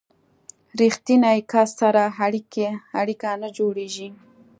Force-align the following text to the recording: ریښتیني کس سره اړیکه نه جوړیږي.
ریښتیني 0.79 1.37
کس 1.51 1.69
سره 1.81 2.03
اړیکه 3.03 3.29
نه 3.41 3.49
جوړیږي. 3.57 4.09